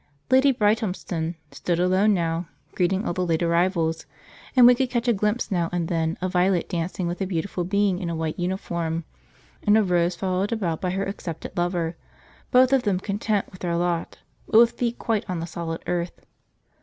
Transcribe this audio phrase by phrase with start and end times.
[0.31, 4.07] Lady Brighthelmston stood alone now, greeting all the late arrivals;
[4.55, 7.63] and we could catch a glimpse now and then of Violet dancing with a beautiful
[7.63, 9.03] being in a white uniform,
[9.61, 11.95] and of Rose followed about by her accepted lover,
[12.49, 14.17] both of them content with their lot,
[14.47, 16.25] but with feet quite on the solid earth.